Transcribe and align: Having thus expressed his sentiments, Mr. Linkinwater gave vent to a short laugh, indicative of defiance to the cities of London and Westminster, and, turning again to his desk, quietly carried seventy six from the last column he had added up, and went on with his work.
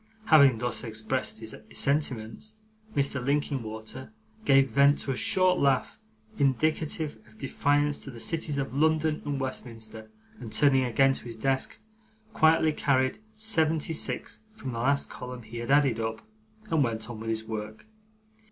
Having 0.25 0.57
thus 0.57 0.83
expressed 0.83 1.41
his 1.41 1.55
sentiments, 1.73 2.55
Mr. 2.95 3.23
Linkinwater 3.23 4.11
gave 4.45 4.71
vent 4.71 4.97
to 4.97 5.11
a 5.11 5.15
short 5.15 5.59
laugh, 5.59 5.99
indicative 6.39 7.19
of 7.27 7.37
defiance 7.37 7.99
to 7.99 8.09
the 8.09 8.19
cities 8.19 8.57
of 8.57 8.73
London 8.73 9.21
and 9.25 9.39
Westminster, 9.39 10.09
and, 10.39 10.51
turning 10.51 10.83
again 10.85 11.13
to 11.13 11.25
his 11.25 11.37
desk, 11.37 11.77
quietly 12.33 12.73
carried 12.73 13.19
seventy 13.35 13.93
six 13.93 14.39
from 14.55 14.71
the 14.71 14.79
last 14.79 15.07
column 15.07 15.43
he 15.43 15.57
had 15.57 15.69
added 15.69 15.99
up, 15.99 16.27
and 16.71 16.83
went 16.83 17.07
on 17.07 17.19
with 17.19 17.29
his 17.29 17.43
work. 17.45 17.85